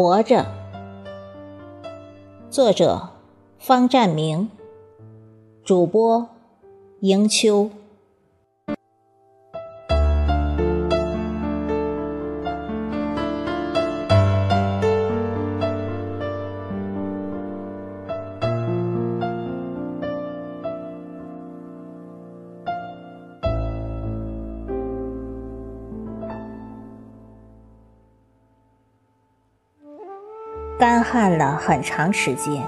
[0.00, 0.46] 活着，
[2.48, 3.08] 作者
[3.58, 4.48] 方占明，
[5.64, 6.28] 主播
[7.00, 7.68] 迎秋。
[30.78, 32.62] 干旱了很长时间，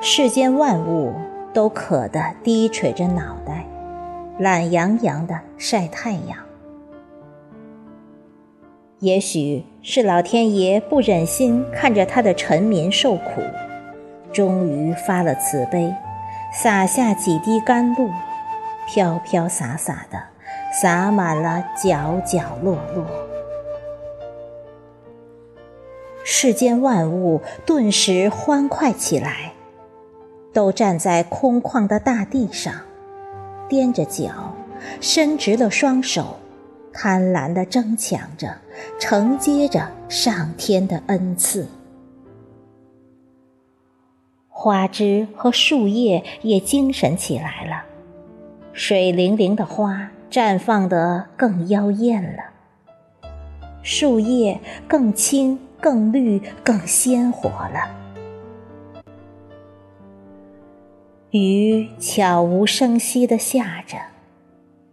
[0.00, 1.14] 世间万物
[1.52, 3.64] 都渴得低垂着脑袋，
[4.40, 6.36] 懒洋洋地晒太阳。
[8.98, 13.40] 也许是老天爷不忍心看着他的臣民受苦，
[14.32, 15.94] 终于发了慈悲，
[16.52, 18.10] 洒下几滴甘露，
[18.88, 20.20] 飘飘洒洒的
[20.72, 23.06] 洒满了角角落落。
[26.26, 29.52] 世间万物顿时欢快起来，
[30.54, 32.74] 都站在空旷的大地上，
[33.68, 34.54] 踮着脚，
[35.02, 36.38] 伸直了双手，
[36.94, 38.56] 贪婪地争抢着，
[38.98, 41.68] 承接着上天的恩赐。
[44.48, 47.84] 花枝和树叶也精神起来了，
[48.72, 52.44] 水灵灵的花绽放得更妖艳了，
[53.82, 54.58] 树叶
[54.88, 55.58] 更青。
[55.84, 57.90] 更绿、更鲜活了。
[61.32, 63.98] 雨悄无声息地下着，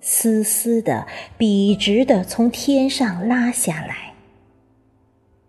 [0.00, 1.06] 丝丝的、
[1.38, 4.12] 笔直的从天上拉下来。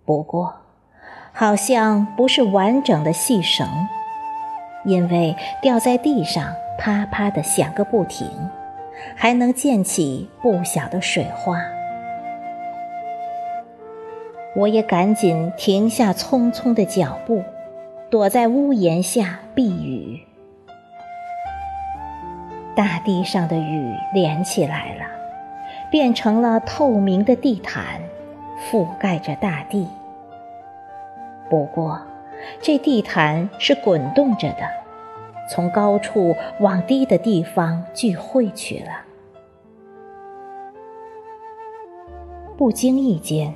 [0.05, 0.53] 不过，
[1.31, 3.67] 好像不是完整的细绳，
[4.85, 8.29] 因为掉在地上啪啪的响个不停，
[9.15, 11.59] 还能溅起不小的水花。
[14.55, 17.43] 我也赶紧停下匆匆的脚步，
[18.11, 20.21] 躲在屋檐下避雨。
[22.75, 25.05] 大地上的雨连起来了，
[25.89, 27.99] 变成了透明的地毯，
[28.59, 29.87] 覆盖着大地。
[31.49, 31.99] 不过，
[32.61, 34.67] 这地毯是滚动着的，
[35.49, 38.91] 从高处往低的地方聚汇去了。
[42.55, 43.51] 不经意间。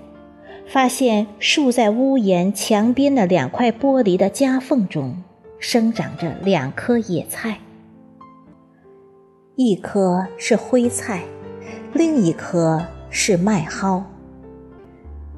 [0.67, 5.23] 发现竖在屋檐墙边的两块玻璃的夹缝中，
[5.59, 7.59] 生长着两棵野菜，
[9.55, 11.23] 一棵是灰菜，
[11.93, 14.03] 另一棵是麦蒿。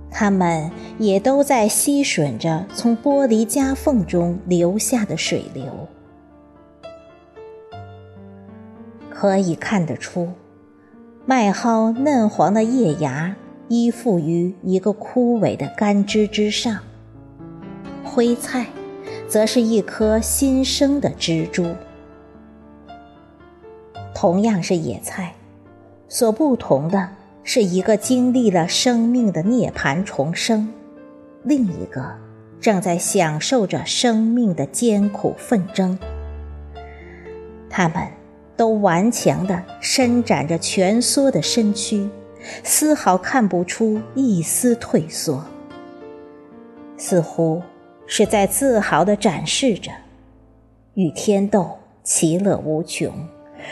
[0.09, 5.87] 它们也都在吸吮着从玻璃夹缝中流下的水流，
[9.11, 10.29] 可以看得出，
[11.27, 13.35] 麦蒿嫩黄的叶芽。
[13.69, 16.79] 依附于一个枯萎的干枝之上，
[18.03, 18.65] 灰菜，
[19.27, 21.73] 则是一颗新生的蜘蛛。
[24.15, 25.35] 同样是野菜，
[26.07, 27.09] 所不同的
[27.43, 30.67] 是一个经历了生命的涅槃重生，
[31.43, 32.03] 另一个
[32.59, 35.97] 正在享受着生命的艰苦奋争。
[37.69, 38.07] 它们
[38.57, 42.09] 都顽强地伸展着蜷缩的身躯。
[42.63, 45.43] 丝毫看不出一丝退缩，
[46.97, 47.61] 似乎
[48.05, 49.91] 是在自豪地展示着：
[50.93, 53.11] 与天斗，其乐无穷；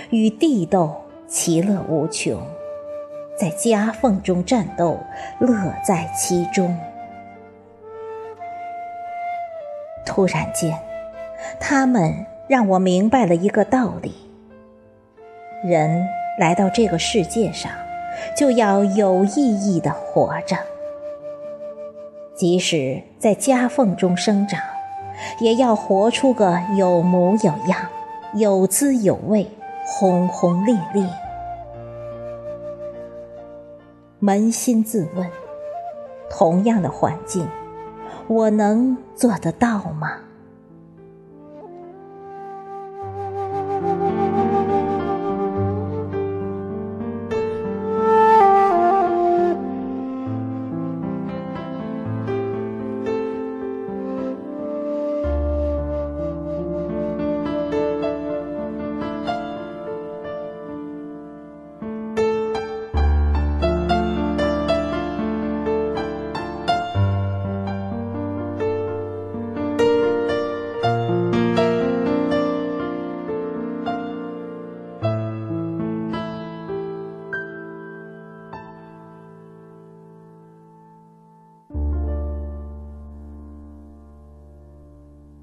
[0.09, 0.95] 与地斗，
[1.27, 2.37] 其乐无穷；
[3.37, 4.99] 在夹缝中战斗，
[5.39, 6.77] 乐在其中。
[10.05, 10.77] 突然间，
[11.59, 14.13] 他们让我明白了一个道理：
[15.63, 16.07] 人
[16.39, 17.71] 来到这个世界上。
[18.35, 20.57] 就要有意义的活着，
[22.35, 24.59] 即使在夹缝中生长，
[25.39, 27.79] 也要活出个有模有样、
[28.35, 29.49] 有滋有味、
[29.85, 31.03] 轰轰烈烈。
[34.21, 35.29] 扪心自问，
[36.29, 37.47] 同样的环境，
[38.27, 40.17] 我能做得到吗？